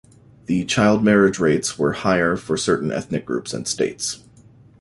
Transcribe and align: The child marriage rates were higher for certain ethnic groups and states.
The 0.47 0.65
child 0.65 1.03
marriage 1.03 1.37
rates 1.37 1.77
were 1.77 1.91
higher 1.93 2.35
for 2.35 2.57
certain 2.57 2.91
ethnic 2.91 3.23
groups 3.23 3.53
and 3.53 3.67
states. 3.67 4.23